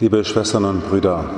Liebe 0.00 0.24
Schwestern 0.24 0.64
und 0.64 0.88
Brüder, 0.88 1.30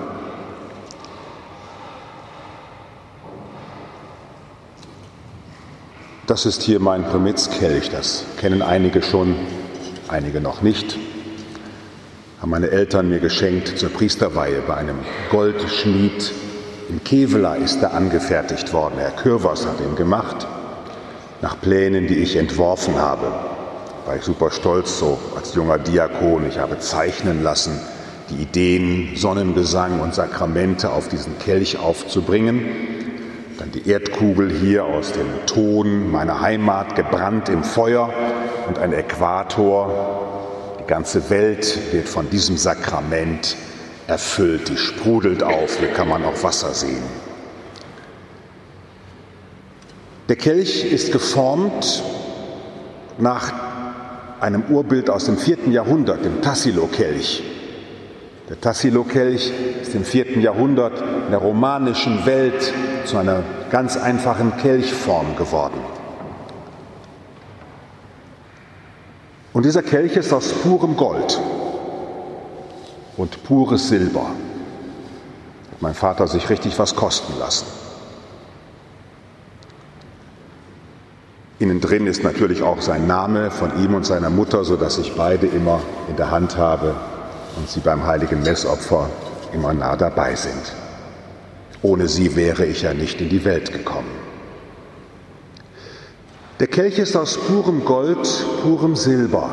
das 6.26 6.46
ist 6.46 6.62
hier 6.62 6.80
mein 6.80 7.04
Primitzkelch, 7.04 7.90
das 7.90 8.24
kennen 8.40 8.62
einige 8.62 9.02
schon, 9.02 9.36
einige 10.08 10.40
noch 10.40 10.62
nicht. 10.62 10.96
Haben 12.40 12.48
meine 12.48 12.70
Eltern 12.70 13.10
mir 13.10 13.18
geschenkt 13.18 13.78
zur 13.78 13.90
Priesterweihe 13.90 14.62
bei 14.66 14.78
einem 14.78 15.00
Goldschmied. 15.30 16.32
In 16.88 17.04
Kevela 17.04 17.56
ist 17.56 17.82
er 17.82 17.92
angefertigt 17.92 18.72
worden. 18.72 18.94
Herr 18.96 19.10
Kürvers 19.10 19.66
hat 19.66 19.80
ihn 19.80 19.96
gemacht, 19.96 20.46
nach 21.42 21.60
Plänen, 21.60 22.06
die 22.06 22.16
ich 22.16 22.36
entworfen 22.36 22.96
habe. 22.96 23.34
War 24.06 24.16
ich 24.16 24.22
super 24.22 24.50
stolz 24.50 24.98
so 24.98 25.18
als 25.36 25.54
junger 25.54 25.76
Diakon. 25.76 26.48
Ich 26.48 26.58
habe 26.58 26.78
zeichnen 26.78 27.42
lassen, 27.42 27.78
die 28.30 28.42
Ideen, 28.42 29.16
Sonnengesang 29.16 30.00
und 30.00 30.14
Sakramente 30.14 30.90
auf 30.90 31.08
diesen 31.08 31.38
Kelch 31.38 31.78
aufzubringen. 31.78 32.64
Dann 33.58 33.70
die 33.70 33.88
Erdkugel 33.88 34.50
hier 34.50 34.84
aus 34.84 35.12
dem 35.12 35.26
Ton 35.46 36.10
meiner 36.10 36.40
Heimat, 36.40 36.94
gebrannt 36.94 37.48
im 37.48 37.64
Feuer 37.64 38.12
und 38.68 38.78
ein 38.78 38.92
Äquator. 38.92 40.76
Die 40.80 40.86
ganze 40.86 41.30
Welt 41.30 41.92
wird 41.92 42.08
von 42.08 42.28
diesem 42.28 42.56
Sakrament 42.58 43.56
erfüllt, 44.06 44.68
die 44.68 44.76
sprudelt 44.76 45.42
auf, 45.42 45.78
hier 45.78 45.88
kann 45.88 46.08
man 46.08 46.24
auch 46.24 46.42
Wasser 46.42 46.74
sehen. 46.74 47.02
Der 50.28 50.36
Kelch 50.36 50.84
ist 50.84 51.12
geformt 51.12 52.02
nach 53.18 53.52
einem 54.40 54.64
Urbild 54.68 55.08
aus 55.08 55.24
dem 55.24 55.38
vierten 55.38 55.72
Jahrhundert, 55.72 56.24
dem 56.24 56.42
Tassilo-Kelch. 56.42 57.55
Der 58.48 58.60
Tassilo-Kelch 58.60 59.52
ist 59.82 59.94
im 59.96 60.04
vierten 60.04 60.40
Jahrhundert 60.40 61.00
in 61.00 61.30
der 61.30 61.40
romanischen 61.40 62.26
Welt 62.26 62.72
zu 63.04 63.16
einer 63.16 63.42
ganz 63.70 63.96
einfachen 63.96 64.56
Kelchform 64.58 65.34
geworden. 65.36 65.80
Und 69.52 69.64
dieser 69.64 69.82
Kelch 69.82 70.16
ist 70.16 70.32
aus 70.32 70.52
purem 70.52 70.96
Gold 70.96 71.40
und 73.16 73.42
pures 73.42 73.88
Silber. 73.88 74.26
Hat 75.72 75.82
mein 75.82 75.94
Vater 75.94 76.28
sich 76.28 76.48
richtig 76.48 76.78
was 76.78 76.94
kosten 76.94 77.32
lassen. 77.40 77.66
Innen 81.58 81.80
drin 81.80 82.06
ist 82.06 82.22
natürlich 82.22 82.62
auch 82.62 82.80
sein 82.80 83.08
Name 83.08 83.50
von 83.50 83.82
ihm 83.82 83.94
und 83.94 84.06
seiner 84.06 84.30
Mutter, 84.30 84.62
sodass 84.62 84.98
ich 84.98 85.16
beide 85.16 85.46
immer 85.46 85.80
in 86.08 86.16
der 86.16 86.30
Hand 86.30 86.58
habe 86.58 86.94
und 87.56 87.68
sie 87.68 87.80
beim 87.80 88.06
heiligen 88.06 88.42
Messopfer 88.42 89.10
immer 89.52 89.72
nah 89.72 89.96
dabei 89.96 90.34
sind. 90.34 90.72
Ohne 91.82 92.08
sie 92.08 92.36
wäre 92.36 92.66
ich 92.66 92.82
ja 92.82 92.94
nicht 92.94 93.20
in 93.20 93.28
die 93.28 93.44
Welt 93.44 93.72
gekommen. 93.72 94.10
Der 96.60 96.68
Kelch 96.68 96.98
ist 96.98 97.16
aus 97.16 97.36
purem 97.36 97.84
Gold, 97.84 98.26
purem 98.62 98.96
Silber. 98.96 99.50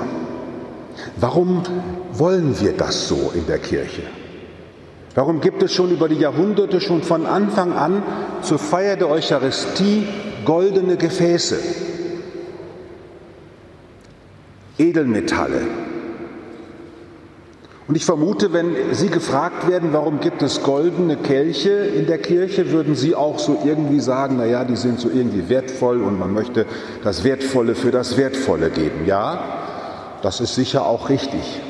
Warum 1.17 1.63
wollen 2.13 2.59
wir 2.61 2.73
das 2.73 3.07
so 3.07 3.31
in 3.35 3.45
der 3.45 3.59
Kirche? 3.59 4.03
Warum 5.15 5.41
gibt 5.41 5.61
es 5.61 5.73
schon 5.73 5.91
über 5.91 6.09
die 6.09 6.15
Jahrhunderte, 6.15 6.81
schon 6.81 7.03
von 7.03 7.25
Anfang 7.25 7.73
an 7.73 8.03
zur 8.41 8.57
Feier 8.57 8.95
der 8.95 9.09
Eucharistie 9.09 10.07
goldene 10.43 10.97
Gefäße, 10.97 11.59
Edelmetalle, 14.79 15.61
und 17.85 17.95
ich 17.95 18.05
vermute, 18.05 18.53
wenn 18.53 18.75
Sie 18.93 19.09
gefragt 19.09 19.67
werden, 19.67 19.89
warum 19.91 20.21
gibt 20.21 20.41
es 20.41 20.63
goldene 20.63 21.17
Kelche 21.17 21.71
in 21.71 22.07
der 22.07 22.17
Kirche, 22.17 22.71
würden 22.71 22.95
Sie 22.95 23.13
auch 23.13 23.39
so 23.39 23.61
irgendwie 23.65 23.99
sagen, 23.99 24.35
na 24.37 24.45
ja, 24.45 24.63
die 24.63 24.77
sind 24.77 25.01
so 25.01 25.09
irgendwie 25.09 25.49
wertvoll 25.49 26.01
und 26.01 26.17
man 26.17 26.31
möchte 26.31 26.65
das 27.03 27.25
Wertvolle 27.25 27.75
für 27.75 27.91
das 27.91 28.15
Wertvolle 28.15 28.69
geben. 28.69 29.05
Ja, 29.05 29.43
das 30.21 30.39
ist 30.39 30.55
sicher 30.55 30.85
auch 30.85 31.09
richtig. 31.09 31.61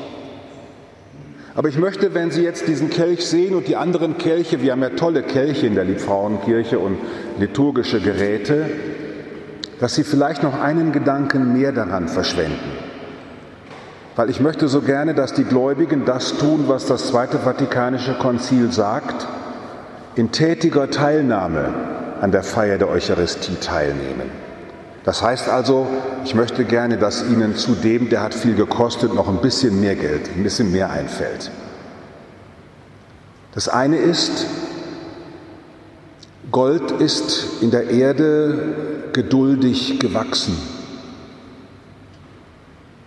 Aber 1.56 1.68
ich 1.68 1.78
möchte, 1.78 2.14
wenn 2.14 2.30
Sie 2.30 2.42
jetzt 2.42 2.68
diesen 2.68 2.90
Kelch 2.90 3.26
sehen 3.26 3.56
und 3.56 3.66
die 3.66 3.76
anderen 3.76 4.16
Kelche, 4.16 4.62
wir 4.62 4.70
haben 4.70 4.82
ja 4.82 4.90
tolle 4.90 5.24
Kelche 5.24 5.66
in 5.66 5.74
der 5.74 5.84
Liebfrauenkirche 5.84 6.78
und 6.78 6.96
liturgische 7.40 8.00
Geräte, 8.00 8.70
dass 9.80 9.96
Sie 9.96 10.04
vielleicht 10.04 10.44
noch 10.44 10.60
einen 10.60 10.92
Gedanken 10.92 11.52
mehr 11.52 11.72
daran 11.72 12.06
verschwenden 12.06 12.83
weil 14.16 14.30
ich 14.30 14.40
möchte 14.40 14.68
so 14.68 14.80
gerne, 14.80 15.14
dass 15.14 15.34
die 15.34 15.44
Gläubigen 15.44 16.04
das 16.04 16.36
tun, 16.36 16.64
was 16.68 16.86
das 16.86 17.08
Zweite 17.08 17.38
Vatikanische 17.38 18.14
Konzil 18.14 18.72
sagt, 18.72 19.26
in 20.14 20.30
tätiger 20.30 20.90
Teilnahme 20.90 21.74
an 22.20 22.30
der 22.30 22.44
Feier 22.44 22.78
der 22.78 22.88
Eucharistie 22.88 23.56
teilnehmen. 23.60 24.30
Das 25.04 25.22
heißt 25.22 25.48
also, 25.48 25.86
ich 26.24 26.34
möchte 26.34 26.64
gerne, 26.64 26.96
dass 26.96 27.28
Ihnen 27.28 27.56
zu 27.56 27.74
dem, 27.74 28.08
der 28.08 28.22
hat 28.22 28.34
viel 28.34 28.54
gekostet, 28.54 29.14
noch 29.14 29.28
ein 29.28 29.38
bisschen 29.38 29.80
mehr 29.80 29.96
Geld, 29.96 30.30
ein 30.34 30.42
bisschen 30.42 30.72
mehr 30.72 30.90
einfällt. 30.90 31.50
Das 33.54 33.68
eine 33.68 33.96
ist, 33.96 34.46
Gold 36.50 36.90
ist 36.92 37.62
in 37.62 37.70
der 37.70 37.90
Erde 37.90 39.10
geduldig 39.12 39.98
gewachsen. 39.98 40.56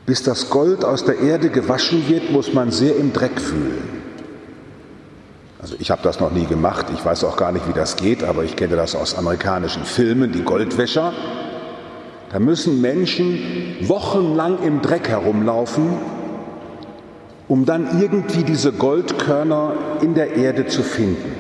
Bis 0.07 0.23
das 0.23 0.49
Gold 0.49 0.85
aus 0.85 1.03
der 1.03 1.19
Erde 1.19 1.49
gewaschen 1.49 2.07
wird, 2.07 2.31
muss 2.31 2.53
man 2.53 2.71
sehr 2.71 2.95
im 2.95 3.11
Dreck 3.11 3.41
fühlen. 3.41 3.83
Also 5.59 5.75
ich 5.79 5.91
habe 5.91 6.01
das 6.01 6.21
noch 6.21 6.31
nie 6.31 6.45
gemacht, 6.45 6.85
ich 6.93 7.03
weiß 7.03 7.25
auch 7.25 7.35
gar 7.35 7.51
nicht, 7.51 7.67
wie 7.67 7.73
das 7.73 7.97
geht, 7.97 8.23
aber 8.23 8.45
ich 8.45 8.55
kenne 8.55 8.77
das 8.77 8.95
aus 8.95 9.17
amerikanischen 9.17 9.83
Filmen, 9.83 10.31
die 10.31 10.43
Goldwäscher. 10.43 11.11
Da 12.31 12.39
müssen 12.39 12.79
Menschen 12.79 13.75
wochenlang 13.81 14.63
im 14.63 14.81
Dreck 14.81 15.09
herumlaufen, 15.09 15.97
um 17.49 17.65
dann 17.65 17.99
irgendwie 17.99 18.43
diese 18.43 18.71
Goldkörner 18.71 19.73
in 20.01 20.13
der 20.13 20.37
Erde 20.37 20.67
zu 20.67 20.83
finden. 20.83 21.35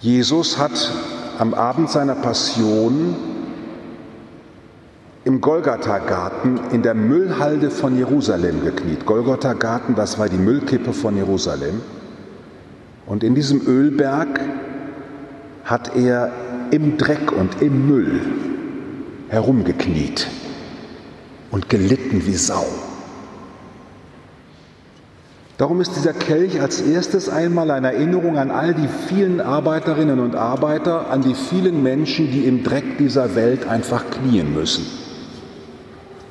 Jesus 0.00 0.56
hat 0.56 0.92
am 1.38 1.52
Abend 1.52 1.90
seiner 1.90 2.14
Passion 2.14 3.16
im 5.24 5.40
Golgatha-Garten 5.40 6.58
in 6.72 6.82
der 6.82 6.94
Müllhalde 6.94 7.70
von 7.70 7.96
Jerusalem 7.96 8.64
gekniet. 8.64 9.06
Golgatha-Garten, 9.06 9.94
das 9.94 10.18
war 10.18 10.28
die 10.28 10.36
Müllkippe 10.36 10.92
von 10.92 11.16
Jerusalem. 11.16 11.80
Und 13.06 13.22
in 13.22 13.34
diesem 13.34 13.64
Ölberg 13.66 14.40
hat 15.64 15.94
er 15.94 16.32
im 16.72 16.98
Dreck 16.98 17.30
und 17.30 17.62
im 17.62 17.86
Müll 17.86 18.20
herumgekniet 19.28 20.26
und 21.50 21.68
gelitten 21.68 22.26
wie 22.26 22.34
Sau. 22.34 22.66
Darum 25.58 25.80
ist 25.80 25.94
dieser 25.94 26.14
Kelch 26.14 26.60
als 26.60 26.80
erstes 26.80 27.28
einmal 27.28 27.70
eine 27.70 27.92
Erinnerung 27.92 28.38
an 28.38 28.50
all 28.50 28.74
die 28.74 28.88
vielen 29.06 29.40
Arbeiterinnen 29.40 30.18
und 30.18 30.34
Arbeiter, 30.34 31.10
an 31.10 31.22
die 31.22 31.34
vielen 31.34 31.82
Menschen, 31.84 32.32
die 32.32 32.46
im 32.46 32.64
Dreck 32.64 32.98
dieser 32.98 33.36
Welt 33.36 33.68
einfach 33.68 34.04
knien 34.10 34.52
müssen. 34.54 35.01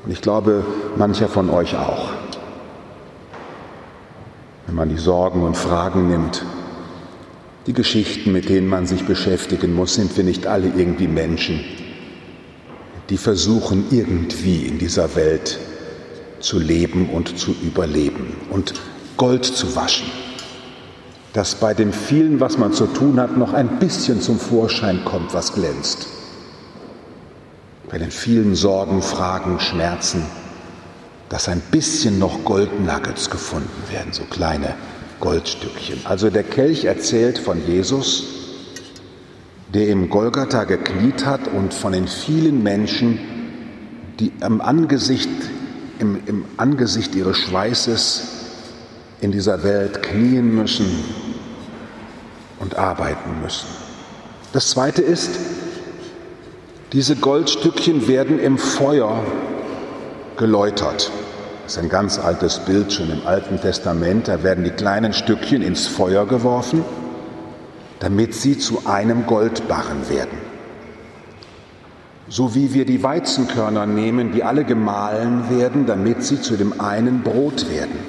Und 0.04 0.12
ich 0.12 0.22
glaube, 0.22 0.66
mancher 0.96 1.28
von 1.28 1.50
euch 1.50 1.76
auch. 1.76 2.10
Wenn 4.66 4.76
man 4.76 4.90
die 4.90 4.98
Sorgen 4.98 5.44
und 5.44 5.56
Fragen 5.56 6.10
nimmt, 6.10 6.44
die 7.68 7.74
Geschichten, 7.74 8.32
mit 8.32 8.50
denen 8.50 8.68
man 8.68 8.88
sich 8.88 9.06
beschäftigen 9.06 9.74
muss, 9.74 9.94
sind 9.96 10.16
wir 10.18 10.24
nicht 10.24 10.48
alle 10.48 10.68
irgendwie 10.68 11.08
Menschen, 11.08 11.64
die 13.10 13.18
versuchen 13.18 13.86
irgendwie 13.92 14.66
in 14.66 14.80
dieser 14.80 15.16
Welt 15.16 15.60
zu 16.40 16.58
leben 16.58 17.10
und 17.10 17.38
zu 17.38 17.54
überleben 17.62 18.36
und 18.50 18.74
Gold 19.18 19.46
zu 19.46 19.76
waschen, 19.76 20.08
dass 21.34 21.56
bei 21.56 21.76
dem 21.76 21.94
vielen, 21.94 22.40
was 22.40 22.58
man 22.58 22.74
zu 22.74 22.88
tun 22.88 23.20
hat, 23.20 23.38
noch 23.38 23.54
ein 23.54 23.78
bisschen 23.78 24.22
zum 24.22 24.40
Vorschein 24.40 25.06
kommt, 25.06 25.36
was 25.36 25.54
glänzt 25.54 26.08
bei 27.92 27.98
den 27.98 28.10
vielen 28.10 28.56
Sorgen, 28.56 29.02
Fragen, 29.02 29.60
Schmerzen, 29.60 30.24
dass 31.28 31.50
ein 31.50 31.60
bisschen 31.60 32.20
noch 32.20 32.46
Goldnuggets 32.46 33.30
gefunden 33.30 33.84
werden, 33.90 34.14
so 34.14 34.24
kleine 34.24 34.76
Goldstückchen. 35.20 36.00
Also 36.06 36.30
der 36.30 36.44
Kelch 36.44 36.86
erzählt 36.86 37.38
von 37.38 37.68
Jesus, 37.68 38.24
der 39.74 39.90
im 39.90 40.10
Golgatha 40.10 40.64
gekniet 40.64 41.26
hat 41.26 41.50
und 41.50 41.74
von 41.74 41.92
den 41.92 42.08
vielen 42.08 42.64
Menschen, 42.64 43.20
die 44.22 44.32
im 44.40 44.62
Angesicht, 44.62 45.30
im, 46.00 46.22
im 46.28 46.46
Angesicht 46.56 47.14
ihres 47.14 47.38
Schweißes 47.40 48.24
in 49.20 49.34
dieser 49.34 49.64
Welt 49.64 50.02
knien 50.02 50.56
müssen 50.56 50.86
und 52.60 52.76
arbeiten 52.76 53.42
müssen. 53.42 53.68
Das 54.54 54.70
Zweite 54.70 55.02
ist, 55.02 55.32
diese 56.94 57.16
Goldstückchen 57.16 58.08
werden 58.10 58.38
im 58.38 58.58
Feuer 58.58 59.24
geläutert. 60.36 61.10
Das 61.64 61.78
ist 61.78 61.84
ein 61.84 61.90
ganz 61.90 62.20
altes 62.20 62.60
Bild 62.60 62.92
schon 62.92 63.10
im 63.10 63.26
Alten 63.26 63.62
Testament. 63.62 64.28
Da 64.28 64.44
werden 64.44 64.66
die 64.66 64.72
kleinen 64.72 65.14
Stückchen 65.14 65.62
ins 65.62 65.88
Feuer 65.88 66.26
geworfen, 66.26 66.84
damit 68.00 68.34
sie 68.34 68.58
zu 68.58 68.86
einem 68.86 69.26
Goldbarren 69.26 70.10
werden. 70.10 70.38
So 72.28 72.56
wie 72.56 72.74
wir 72.74 72.86
die 72.86 73.04
Weizenkörner 73.04 73.86
nehmen, 73.86 74.34
die 74.34 74.44
alle 74.44 74.66
gemahlen 74.66 75.50
werden, 75.50 75.86
damit 75.86 76.24
sie 76.24 76.42
zu 76.42 76.58
dem 76.58 76.82
einen 76.82 77.24
Brot 77.24 77.70
werden. 77.70 78.00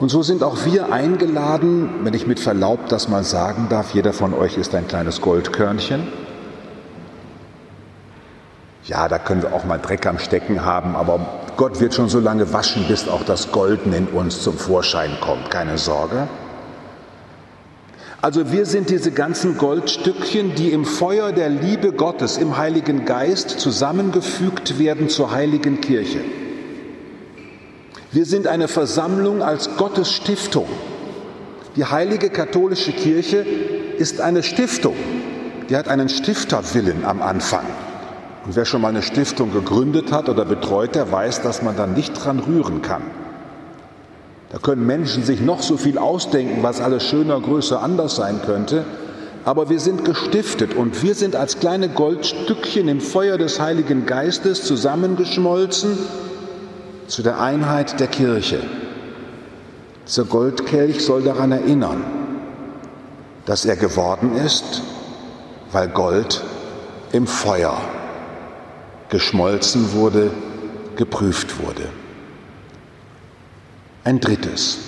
Und 0.00 0.08
so 0.08 0.22
sind 0.22 0.42
auch 0.42 0.64
wir 0.64 0.92
eingeladen, 0.92 1.90
wenn 2.02 2.14
ich 2.14 2.26
mit 2.26 2.40
Verlaub 2.40 2.88
das 2.88 3.08
mal 3.08 3.22
sagen 3.22 3.68
darf, 3.70 3.94
jeder 3.94 4.12
von 4.12 4.34
euch 4.34 4.56
ist 4.58 4.74
ein 4.74 4.88
kleines 4.88 5.20
Goldkörnchen. 5.20 6.08
Ja, 8.84 9.08
da 9.08 9.18
können 9.18 9.42
wir 9.42 9.52
auch 9.52 9.64
mal 9.64 9.78
Dreck 9.78 10.06
am 10.06 10.18
Stecken 10.18 10.64
haben, 10.64 10.96
aber 10.96 11.20
Gott 11.56 11.80
wird 11.80 11.94
schon 11.94 12.08
so 12.08 12.18
lange 12.18 12.52
waschen, 12.52 12.84
bis 12.88 13.08
auch 13.08 13.22
das 13.22 13.52
Golden 13.52 13.92
in 13.92 14.08
uns 14.08 14.42
zum 14.42 14.58
Vorschein 14.58 15.18
kommt, 15.20 15.50
keine 15.50 15.78
Sorge. 15.78 16.26
Also 18.20 18.50
wir 18.50 18.66
sind 18.66 18.90
diese 18.90 19.12
ganzen 19.12 19.58
Goldstückchen, 19.58 20.54
die 20.54 20.72
im 20.72 20.84
Feuer 20.84 21.32
der 21.32 21.48
Liebe 21.48 21.92
Gottes, 21.92 22.38
im 22.38 22.56
Heiligen 22.56 23.04
Geist 23.04 23.50
zusammengefügt 23.50 24.78
werden 24.78 25.08
zur 25.08 25.32
heiligen 25.32 25.80
Kirche. 25.80 26.20
Wir 28.10 28.24
sind 28.24 28.46
eine 28.46 28.68
Versammlung 28.68 29.42
als 29.42 29.76
Gottes 29.76 30.12
Stiftung. 30.12 30.68
Die 31.76 31.84
heilige 31.84 32.30
katholische 32.30 32.92
Kirche 32.92 33.38
ist 33.96 34.20
eine 34.20 34.42
Stiftung. 34.42 34.96
Die 35.68 35.76
hat 35.76 35.88
einen 35.88 36.08
Stifterwillen 36.08 37.04
am 37.04 37.22
Anfang. 37.22 37.64
Und 38.44 38.56
wer 38.56 38.64
schon 38.64 38.80
mal 38.80 38.88
eine 38.88 39.02
Stiftung 39.02 39.52
gegründet 39.52 40.10
hat 40.10 40.28
oder 40.28 40.44
betreut, 40.44 40.94
der 40.94 41.10
weiß, 41.12 41.42
dass 41.42 41.62
man 41.62 41.76
da 41.76 41.86
nicht 41.86 42.12
dran 42.12 42.40
rühren 42.40 42.82
kann. 42.82 43.02
Da 44.50 44.58
können 44.58 44.84
Menschen 44.84 45.24
sich 45.24 45.40
noch 45.40 45.62
so 45.62 45.76
viel 45.76 45.96
ausdenken, 45.96 46.62
was 46.62 46.80
alles 46.80 47.04
schöner, 47.04 47.40
größer, 47.40 47.82
anders 47.82 48.16
sein 48.16 48.40
könnte. 48.44 48.84
Aber 49.44 49.70
wir 49.70 49.80
sind 49.80 50.04
gestiftet 50.04 50.74
und 50.74 51.02
wir 51.02 51.14
sind 51.14 51.36
als 51.36 51.58
kleine 51.58 51.88
Goldstückchen 51.88 52.88
im 52.88 53.00
Feuer 53.00 53.38
des 53.38 53.60
Heiligen 53.60 54.06
Geistes 54.06 54.64
zusammengeschmolzen 54.64 55.96
zu 57.06 57.22
der 57.22 57.40
Einheit 57.40 57.98
der 57.98 58.08
Kirche. 58.08 58.60
Dieser 60.06 60.24
Goldkelch 60.24 61.04
soll 61.04 61.22
daran 61.22 61.52
erinnern, 61.52 62.04
dass 63.46 63.64
er 63.64 63.76
geworden 63.76 64.36
ist, 64.36 64.82
weil 65.72 65.88
Gold 65.88 66.42
im 67.12 67.26
Feuer 67.26 67.78
geschmolzen 69.12 69.92
wurde, 69.92 70.30
geprüft 70.96 71.62
wurde. 71.62 71.90
Ein 74.04 74.20
drittes. 74.20 74.78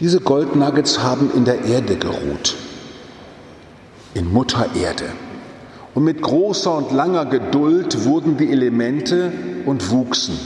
Diese 0.00 0.18
Goldnuggets 0.18 1.02
haben 1.02 1.30
in 1.36 1.44
der 1.44 1.66
Erde 1.66 1.96
geruht, 1.96 2.56
in 4.14 4.32
Mutter 4.32 4.66
Erde. 4.74 5.04
Und 5.94 6.04
mit 6.04 6.22
großer 6.22 6.74
und 6.74 6.90
langer 6.90 7.26
Geduld 7.26 8.06
wurden 8.06 8.38
die 8.38 8.50
Elemente 8.50 9.30
und 9.66 9.90
wuchsen. 9.90 10.38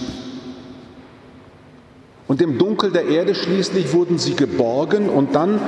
Und 2.27 2.43
im 2.43 2.59
Dunkel 2.59 2.91
der 2.91 3.07
Erde 3.07 3.37
schließlich 3.37 3.93
wurden 3.93 4.19
sie 4.19 4.35
geborgen 4.35 5.09
und 5.09 5.37
dann, 5.37 5.61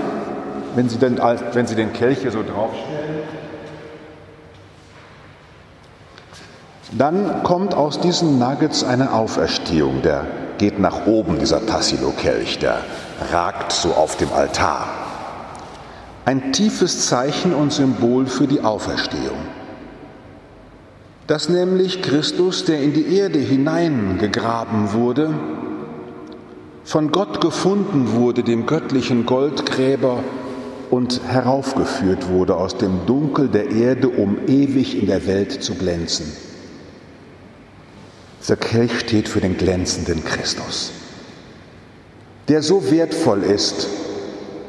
wenn 0.74 0.88
Sie, 0.88 0.98
den, 0.98 1.18
wenn 1.18 1.68
sie 1.68 1.76
den 1.76 1.92
Kelch 1.92 2.18
hier 2.22 2.32
so 2.32 2.42
draufstellen, 2.42 3.22
dann 6.92 7.42
kommt 7.42 7.74
aus 7.74 8.00
diesen 8.00 8.38
Nuggets 8.38 8.84
eine 8.84 9.12
Auferstehung. 9.12 10.02
Der 10.02 10.26
geht 10.58 10.78
nach 10.78 11.06
oben, 11.06 11.38
dieser 11.38 11.64
Tassilo-Kelch, 11.64 12.58
der 12.58 12.80
ragt 13.32 13.72
so 13.72 13.92
auf 13.92 14.16
dem 14.16 14.32
Altar. 14.32 14.86
Ein 16.24 16.52
tiefes 16.52 17.06
Zeichen 17.06 17.54
und 17.54 17.72
Symbol 17.72 18.26
für 18.26 18.46
die 18.46 18.62
Auferstehung 18.62 19.38
dass 21.28 21.50
nämlich 21.50 22.00
Christus, 22.00 22.64
der 22.64 22.80
in 22.82 22.94
die 22.94 23.14
Erde 23.14 23.38
hineingegraben 23.38 24.94
wurde, 24.94 25.34
von 26.84 27.12
Gott 27.12 27.42
gefunden 27.42 28.12
wurde, 28.14 28.42
dem 28.42 28.64
göttlichen 28.64 29.26
Goldgräber, 29.26 30.24
und 30.90 31.20
heraufgeführt 31.28 32.30
wurde 32.30 32.56
aus 32.56 32.78
dem 32.78 33.04
Dunkel 33.04 33.48
der 33.48 33.70
Erde, 33.70 34.08
um 34.08 34.38
ewig 34.46 34.98
in 34.98 35.06
der 35.06 35.26
Welt 35.26 35.62
zu 35.62 35.74
glänzen. 35.74 36.32
Dieser 38.48 38.56
Kelch 38.56 38.98
steht 38.98 39.28
für 39.28 39.40
den 39.40 39.56
glänzenden 39.58 40.24
Christus, 40.24 40.92
der 42.48 42.62
so 42.62 42.90
wertvoll 42.90 43.42
ist, 43.42 43.86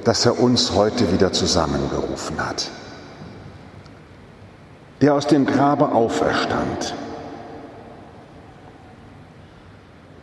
dass 0.04 0.26
er 0.26 0.40
uns 0.40 0.74
heute 0.74 1.12
wieder 1.14 1.32
zusammengerufen 1.32 2.46
hat 2.46 2.70
der 5.02 5.14
aus 5.14 5.28
dem 5.28 5.46
Grabe 5.46 5.92
auferstand. 5.92 6.94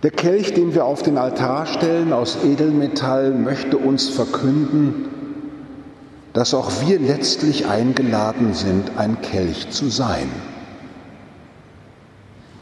Der 0.03 0.11
Kelch, 0.11 0.53
den 0.55 0.75
wir 0.75 0.85
auf 0.85 1.03
den 1.03 1.19
Altar 1.19 1.67
stellen 1.67 2.12
aus 2.12 2.38
Edelmetall, 2.44 3.32
möchte 3.32 3.79
uns 3.79 4.08
verkünden, 4.08 5.08
dass 6.32 6.53
auch 6.53 6.70
wir 6.87 7.00
letztlich 7.00 7.67
eingeladen 7.67 8.53
sind, 8.53 8.99
ein 8.99 9.20
Kelch 9.23 9.70
zu 9.70 9.88
sein. 9.88 10.29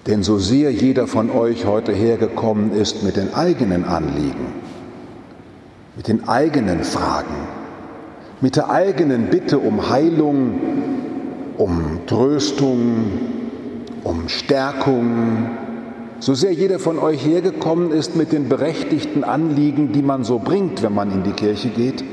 Denn 0.06 0.22
so 0.22 0.38
sehr 0.38 0.70
jeder 0.70 1.06
von 1.06 1.30
euch 1.30 1.64
heute 1.64 1.92
hergekommen 1.92 2.72
ist 2.72 3.02
mit 3.02 3.16
den 3.16 3.32
eigenen 3.32 3.84
Anliegen, 3.84 4.52
mit 5.96 6.08
den 6.08 6.28
eigenen 6.28 6.84
Fragen, 6.84 7.34
mit 8.40 8.56
der 8.56 8.68
eigenen 8.68 9.30
Bitte 9.30 9.58
um 9.58 9.88
Heilung, 9.88 10.60
um 11.56 12.00
Tröstung, 12.06 13.06
um 14.02 14.28
Stärkung. 14.28 15.48
So 16.20 16.34
sehr 16.34 16.52
jeder 16.52 16.78
von 16.78 16.98
euch 16.98 17.24
hergekommen 17.24 17.90
ist 17.90 18.14
mit 18.14 18.32
den 18.32 18.50
berechtigten 18.50 19.24
Anliegen, 19.24 19.92
die 19.92 20.02
man 20.02 20.24
so 20.24 20.38
bringt, 20.38 20.82
wenn 20.82 20.94
man 20.94 21.10
in 21.10 21.22
die 21.22 21.32
Kirche 21.32 21.70
geht, 21.70 22.04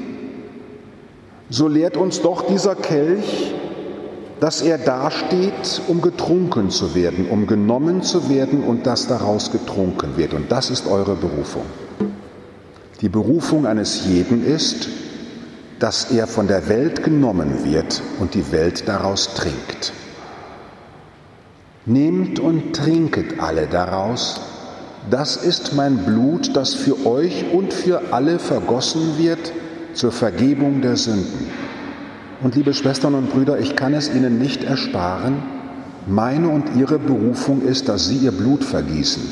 so 1.49 1.67
lehrt 1.67 1.97
uns 1.97 2.21
doch 2.21 2.47
dieser 2.47 2.75
Kelch, 2.75 3.53
dass 4.41 4.61
er 4.61 4.79
dasteht, 4.79 5.83
um 5.87 6.01
getrunken 6.01 6.71
zu 6.71 6.95
werden, 6.95 7.29
um 7.29 7.45
genommen 7.45 8.01
zu 8.01 8.27
werden 8.27 8.63
und 8.63 8.87
dass 8.87 9.05
daraus 9.07 9.51
getrunken 9.51 10.17
wird. 10.17 10.33
Und 10.33 10.51
das 10.51 10.71
ist 10.71 10.87
eure 10.87 11.15
Berufung. 11.15 11.61
Die 13.01 13.09
Berufung 13.09 13.67
eines 13.67 14.07
jeden 14.07 14.43
ist, 14.43 14.89
dass 15.77 16.09
er 16.09 16.25
von 16.25 16.47
der 16.47 16.67
Welt 16.69 17.03
genommen 17.03 17.65
wird 17.65 18.01
und 18.19 18.33
die 18.33 18.51
Welt 18.51 18.87
daraus 18.87 19.35
trinkt. 19.35 19.93
Nehmt 21.85 22.39
und 22.39 22.75
trinket 22.75 23.39
alle 23.39 23.67
daraus, 23.67 24.41
das 25.11 25.37
ist 25.37 25.75
mein 25.75 25.99
Blut, 25.99 26.55
das 26.55 26.73
für 26.73 27.05
euch 27.05 27.45
und 27.53 27.73
für 27.73 28.01
alle 28.11 28.39
vergossen 28.39 29.19
wird 29.19 29.53
zur 29.93 30.11
Vergebung 30.11 30.81
der 30.81 30.97
Sünden. 30.97 31.47
Und 32.41 32.55
liebe 32.55 32.73
Schwestern 32.73 33.13
und 33.13 33.31
Brüder, 33.31 33.59
ich 33.59 33.75
kann 33.75 33.93
es 33.93 34.13
Ihnen 34.13 34.39
nicht 34.39 34.63
ersparen, 34.63 35.43
meine 36.07 36.49
und 36.49 36.75
Ihre 36.75 36.97
Berufung 36.97 37.61
ist, 37.61 37.87
dass 37.87 38.07
Sie 38.07 38.17
Ihr 38.17 38.31
Blut 38.31 38.63
vergießen 38.63 39.23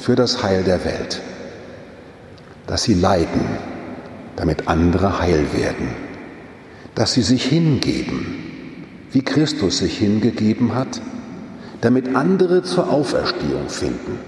für 0.00 0.16
das 0.16 0.42
Heil 0.42 0.64
der 0.64 0.84
Welt, 0.84 1.20
dass 2.66 2.82
Sie 2.82 2.94
leiden, 2.94 3.40
damit 4.36 4.68
andere 4.68 5.20
heil 5.20 5.46
werden, 5.52 5.88
dass 6.94 7.14
sie 7.14 7.22
sich 7.22 7.44
hingeben, 7.44 8.44
wie 9.10 9.22
Christus 9.22 9.78
sich 9.78 9.98
hingegeben 9.98 10.74
hat, 10.74 11.00
damit 11.80 12.14
andere 12.14 12.62
zur 12.62 12.90
Auferstehung 12.90 13.68
finden. 13.68 14.18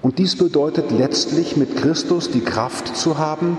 Und 0.00 0.18
dies 0.18 0.36
bedeutet 0.36 0.90
letztlich 0.90 1.56
mit 1.56 1.76
Christus 1.76 2.30
die 2.30 2.40
Kraft 2.40 2.96
zu 2.96 3.18
haben, 3.18 3.56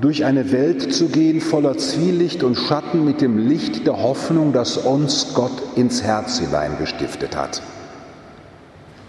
durch 0.00 0.24
eine 0.24 0.52
Welt 0.52 0.92
zu 0.92 1.08
gehen 1.08 1.40
voller 1.40 1.78
Zwielicht 1.78 2.42
und 2.42 2.56
Schatten 2.56 3.04
mit 3.04 3.20
dem 3.20 3.38
Licht 3.48 3.86
der 3.86 4.02
Hoffnung, 4.02 4.52
das 4.52 4.76
uns 4.76 5.34
Gott 5.34 5.52
ins 5.76 6.02
Herz 6.02 6.38
hineingestiftet 6.38 7.36
hat. 7.36 7.62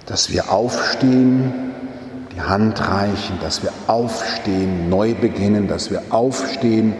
Dass 0.06 0.32
wir 0.32 0.52
aufstehen 0.52 1.54
die 2.36 2.42
Hand 2.42 2.80
reichen, 2.88 3.40
dass 3.42 3.64
wir 3.64 3.72
aufstehen, 3.88 4.90
neu 4.90 5.14
beginnen, 5.14 5.68
dass 5.68 5.90
wir 5.90 6.02
aufstehen 6.10 6.94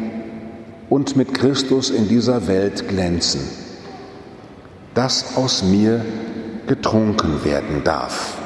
und 0.90 1.16
mit 1.16 1.34
Christus 1.34 1.90
in 1.90 2.08
dieser 2.08 2.48
Welt 2.48 2.88
glänzen, 2.88 3.42
dass 4.94 5.36
aus 5.36 5.64
mir 5.64 6.06
getrunken 6.68 7.44
werden 7.44 7.84
darf. 7.84 8.38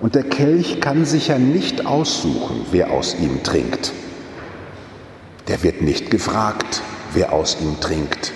Und 0.00 0.14
der 0.14 0.24
Kelch 0.24 0.80
kann 0.80 1.04
sich 1.04 1.28
ja 1.28 1.38
nicht 1.38 1.86
aussuchen, 1.86 2.66
wer 2.72 2.90
aus 2.90 3.16
ihm 3.18 3.42
trinkt. 3.42 3.92
Der 5.48 5.62
wird 5.62 5.82
nicht 5.82 6.10
gefragt, 6.10 6.82
wer 7.12 7.32
aus 7.32 7.58
ihm 7.60 7.80
trinkt. 7.80 8.32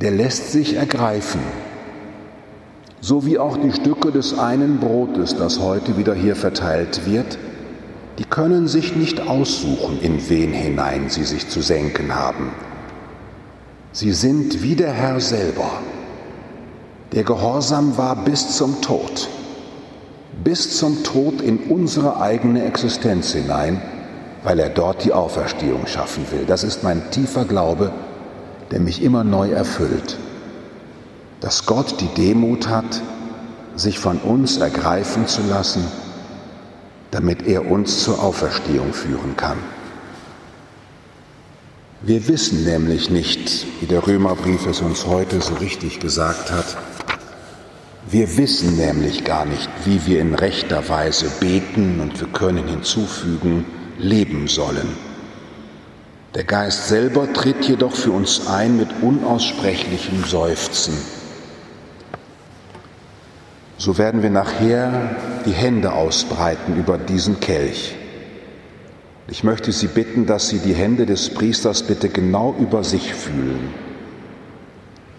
Der 0.00 0.10
lässt 0.10 0.52
sich 0.52 0.74
ergreifen 0.74 1.40
so 3.00 3.24
wie 3.24 3.38
auch 3.38 3.56
die 3.56 3.72
Stücke 3.72 4.10
des 4.10 4.38
einen 4.38 4.78
Brotes, 4.78 5.36
das 5.36 5.60
heute 5.60 5.96
wieder 5.96 6.14
hier 6.14 6.34
verteilt 6.34 7.06
wird, 7.06 7.38
die 8.18 8.24
können 8.24 8.66
sich 8.66 8.96
nicht 8.96 9.20
aussuchen, 9.20 10.00
in 10.00 10.28
wen 10.28 10.52
hinein 10.52 11.08
sie 11.08 11.22
sich 11.22 11.48
zu 11.48 11.62
senken 11.62 12.14
haben. 12.14 12.50
Sie 13.92 14.12
sind 14.12 14.62
wie 14.62 14.74
der 14.74 14.92
Herr 14.92 15.20
selber. 15.20 15.70
Der 17.12 17.22
Gehorsam 17.22 17.96
war 17.96 18.16
bis 18.16 18.56
zum 18.56 18.80
Tod, 18.80 19.28
bis 20.42 20.76
zum 20.76 21.04
Tod 21.04 21.40
in 21.40 21.58
unsere 21.70 22.20
eigene 22.20 22.64
Existenz 22.64 23.32
hinein, 23.32 23.80
weil 24.42 24.58
er 24.58 24.68
dort 24.68 25.04
die 25.04 25.12
Auferstehung 25.12 25.86
schaffen 25.86 26.26
will. 26.30 26.44
Das 26.46 26.64
ist 26.64 26.82
mein 26.82 27.10
tiefer 27.10 27.44
Glaube, 27.44 27.92
der 28.70 28.80
mich 28.80 29.02
immer 29.02 29.24
neu 29.24 29.50
erfüllt, 29.50 30.16
dass 31.40 31.66
Gott 31.66 32.00
die 32.00 32.08
Demut 32.08 32.68
hat, 32.68 33.02
sich 33.76 33.98
von 33.98 34.18
uns 34.18 34.58
ergreifen 34.58 35.26
zu 35.26 35.42
lassen, 35.42 35.84
damit 37.10 37.46
er 37.46 37.70
uns 37.70 38.02
zur 38.02 38.22
Auferstehung 38.22 38.92
führen 38.92 39.36
kann. 39.36 39.58
Wir 42.00 42.28
wissen 42.28 42.64
nämlich 42.64 43.10
nicht, 43.10 43.66
wie 43.80 43.86
der 43.86 44.06
Römerbrief 44.06 44.66
es 44.66 44.80
uns 44.80 45.06
heute 45.06 45.40
so 45.40 45.54
richtig 45.54 46.00
gesagt 46.00 46.52
hat, 46.52 46.76
wir 48.10 48.38
wissen 48.38 48.76
nämlich 48.76 49.24
gar 49.24 49.44
nicht, 49.44 49.68
wie 49.84 50.06
wir 50.06 50.20
in 50.20 50.34
rechter 50.34 50.88
Weise 50.88 51.26
beten 51.40 52.00
und 52.00 52.18
wir 52.20 52.28
können 52.28 52.66
hinzufügen, 52.66 53.66
leben 53.98 54.48
sollen. 54.48 54.88
Der 56.34 56.44
Geist 56.44 56.88
selber 56.88 57.32
tritt 57.32 57.64
jedoch 57.64 57.94
für 57.94 58.12
uns 58.12 58.46
ein 58.46 58.76
mit 58.76 58.88
unaussprechlichem 59.02 60.24
Seufzen. 60.24 60.94
So 63.76 63.96
werden 63.96 64.22
wir 64.22 64.30
nachher 64.30 65.16
die 65.46 65.52
Hände 65.52 65.92
ausbreiten 65.92 66.76
über 66.76 66.98
diesen 66.98 67.40
Kelch. 67.40 67.96
Ich 69.28 69.44
möchte 69.44 69.72
Sie 69.72 69.88
bitten, 69.88 70.26
dass 70.26 70.48
Sie 70.48 70.58
die 70.58 70.74
Hände 70.74 71.06
des 71.06 71.30
Priesters 71.30 71.82
bitte 71.82 72.08
genau 72.08 72.54
über 72.58 72.82
sich 72.82 73.14
fühlen, 73.14 73.72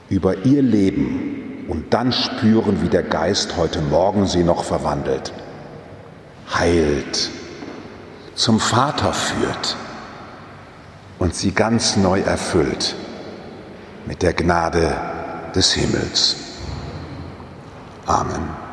über 0.10 0.46
Ihr 0.46 0.62
Leben 0.62 1.66
und 1.68 1.94
dann 1.94 2.12
spüren, 2.12 2.82
wie 2.82 2.90
der 2.90 3.04
Geist 3.04 3.56
heute 3.56 3.82
Morgen 3.82 4.26
Sie 4.26 4.44
noch 4.44 4.64
verwandelt, 4.64 5.32
heilt, 6.54 7.30
zum 8.40 8.62
Vater 8.62 9.12
führt 9.12 9.76
und 11.20 11.36
Sie 11.36 11.52
ganz 11.52 11.98
neu 11.98 12.22
erfüllt 12.22 12.96
mit 14.06 14.22
der 14.22 14.32
Gnade 14.32 14.96
des 15.54 15.74
Himmels. 15.74 16.38
Amen. 18.06 18.69